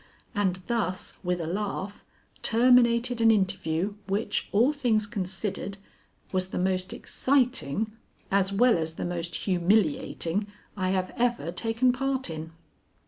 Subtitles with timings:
[0.33, 2.03] And thus, with a laugh,
[2.41, 5.77] terminated an interview which, all things considered,
[6.31, 7.91] was the most exciting
[8.31, 12.51] as well as the most humiliating I have ever taken part in.